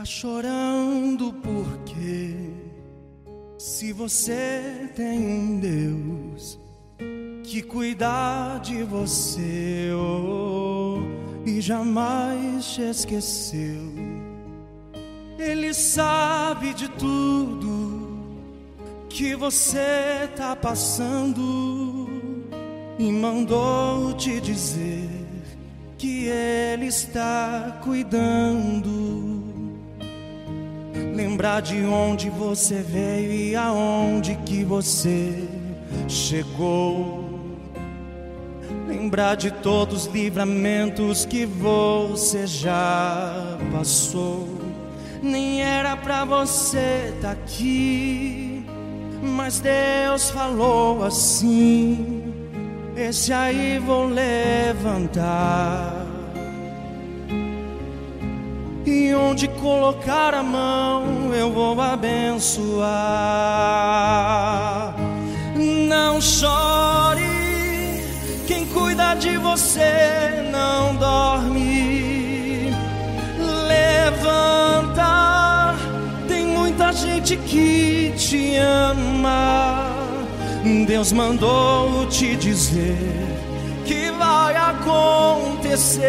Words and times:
Tá 0.00 0.04
chorando 0.06 1.32
porque 1.42 2.34
se 3.58 3.92
você 3.92 4.88
tem 4.96 5.18
um 5.18 5.60
Deus 5.60 6.58
que 7.42 7.60
cuida 7.60 8.58
de 8.62 8.82
você 8.82 9.90
oh, 9.92 11.00
e 11.44 11.60
jamais 11.60 12.64
te 12.64 12.82
esqueceu, 12.82 13.92
Ele 15.40 15.72
sabe 15.72 16.74
de 16.74 16.88
tudo 16.90 18.08
que 19.08 19.34
você 19.34 20.28
tá 20.36 20.54
passando 20.54 22.08
e 22.98 23.10
mandou 23.10 24.12
te 24.12 24.40
dizer 24.40 25.08
que 25.96 26.26
Ele 26.26 26.86
está 26.86 27.80
cuidando 27.82 29.40
lembrar 31.40 31.60
de 31.60 31.84
onde 31.84 32.28
você 32.28 32.82
veio 32.82 33.32
e 33.32 33.56
aonde 33.56 34.36
que 34.44 34.64
você 34.64 35.48
chegou. 36.08 37.28
Lembrar 38.86 39.36
de 39.36 39.50
todos 39.50 40.06
os 40.06 40.12
livramentos 40.12 41.24
que 41.24 41.46
você 41.46 42.46
já 42.46 43.58
passou. 43.72 44.59
Nem 45.22 45.62
era 45.62 45.96
pra 45.98 46.24
você 46.24 47.12
estar 47.14 47.28
tá 47.28 47.32
aqui, 47.32 48.64
mas 49.22 49.60
Deus 49.60 50.30
falou 50.30 51.04
assim: 51.04 52.32
Esse 52.96 53.30
aí 53.32 53.78
vou 53.78 54.06
levantar. 54.06 56.00
E 58.86 59.14
onde 59.14 59.46
colocar 59.46 60.32
a 60.34 60.42
mão 60.42 61.34
eu 61.34 61.52
vou 61.52 61.78
abençoar. 61.80 62.90
Não 65.86 66.18
chore, 66.18 67.20
quem 68.46 68.66
cuida 68.66 69.14
de 69.14 69.36
você 69.36 70.48
não 70.50 70.96
dorme. 70.96 72.09
Gente 77.30 77.36
que 77.46 78.12
te 78.16 78.56
ama. 78.56 79.90
Deus 80.86 81.12
mandou 81.12 82.06
te 82.06 82.34
dizer 82.36 82.96
que 83.84 84.10
vai 84.12 84.56
acontecer. 84.56 86.00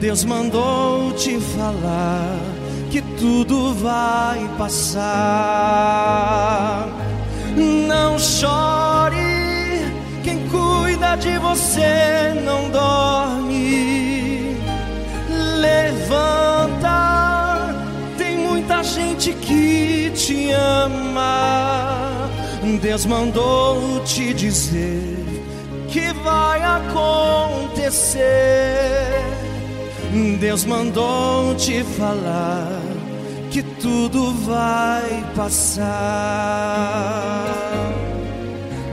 Deus 0.00 0.24
mandou 0.24 1.12
te 1.12 1.38
falar 1.38 2.36
que 2.90 3.00
tudo 3.18 3.74
vai 3.74 4.50
passar. 4.58 4.98
Não 7.86 8.18
chore, 8.18 9.84
quem 10.24 10.48
cuida 10.48 11.16
de 11.16 11.38
você 11.38 12.34
não 12.44 12.68
dorme. 12.70 14.56
Levanta, 15.60 16.49
Deus 22.78 23.06
mandou 23.06 24.00
te 24.04 24.34
dizer 24.34 25.16
que 25.88 26.12
vai 26.22 26.62
acontecer. 26.62 28.20
Deus 30.38 30.64
mandou 30.64 31.54
te 31.54 31.82
falar 31.82 32.80
que 33.50 33.62
tudo 33.62 34.32
vai 34.44 35.24
passar. 35.34 35.84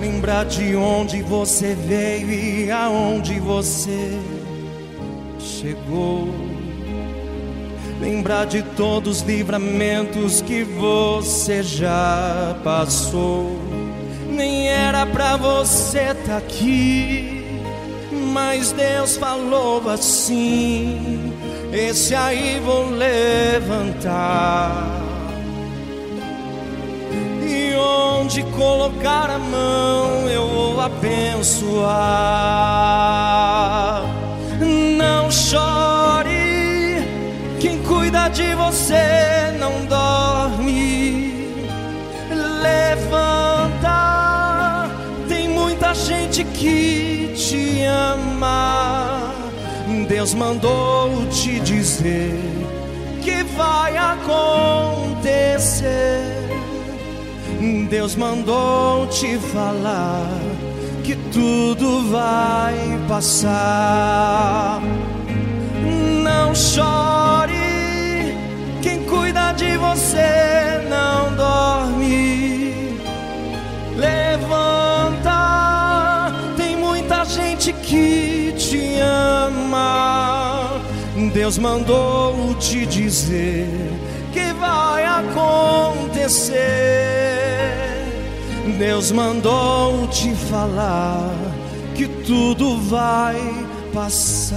Lembrar 0.00 0.44
de 0.44 0.74
onde 0.76 1.22
você 1.22 1.74
veio 1.74 2.30
e 2.30 2.70
aonde 2.70 3.38
você 3.40 4.18
chegou. 5.38 6.28
Lembrar 8.00 8.44
de 8.46 8.62
todos 8.62 9.20
os 9.20 9.22
livramentos 9.22 10.42
que 10.42 10.62
você 10.64 11.62
já 11.62 12.56
passou. 12.62 13.65
Nem 14.36 14.68
era 14.68 15.06
pra 15.06 15.36
você 15.36 16.14
tá 16.26 16.36
aqui 16.36 17.36
mas 18.36 18.70
Deus 18.72 19.16
falou 19.16 19.88
assim: 19.88 21.32
Esse 21.72 22.14
aí 22.14 22.60
vou 22.62 22.90
levantar. 22.90 24.74
E 27.42 27.74
onde 27.76 28.42
colocar 28.42 29.30
a 29.30 29.38
mão 29.38 30.28
eu 30.28 30.46
vou 30.48 30.78
abençoar. 30.82 31.94
Não 34.98 35.30
chore, 35.30 37.02
quem 37.58 37.82
cuida 37.84 38.28
de 38.28 38.54
você 38.54 39.56
não 39.58 39.86
dorme. 39.86 39.95
Deus 50.26 50.34
mandou 50.34 51.24
te 51.28 51.60
dizer 51.60 52.34
que 53.22 53.44
vai 53.56 53.96
acontecer. 53.96 55.86
Deus 57.88 58.16
mandou 58.16 59.06
te 59.06 59.38
falar 59.38 60.26
que 61.04 61.14
tudo 61.32 62.10
vai 62.10 62.74
passar. 63.06 64.82
Não 66.24 66.52
chore, 66.56 67.54
quem 68.82 69.04
cuida 69.04 69.52
de 69.52 69.76
você 69.76 70.65
Deus 81.46 81.58
mandou 81.58 82.56
te 82.56 82.84
dizer 82.86 83.68
que 84.32 84.52
vai 84.54 85.04
acontecer. 85.04 86.56
Deus 88.76 89.12
mandou 89.12 90.08
te 90.08 90.34
falar 90.34 91.32
que 91.94 92.08
tudo 92.08 92.78
vai 92.78 93.38
passar. 93.94 94.56